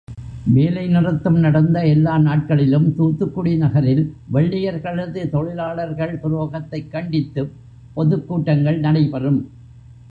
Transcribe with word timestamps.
வேலை 0.45 0.87
நிறுத்தம் 0.87 1.39
நடந்த 1.39 1.87
எல்லா 1.87 2.17
நாட்களிலும், 2.17 2.95
தூத்துக்குடி 2.95 3.57
நகரில் 3.57 4.13
வெள்ளையர்களது 4.33 5.29
தொழிலாளர்கள் 5.29 6.19
துரோகத்தைக் 6.23 6.91
கண்டித்துப் 6.91 7.51
பொதுக் 7.93 8.27
கூட்டங்கள் 8.27 8.79
நடைபெறும். 8.79 9.49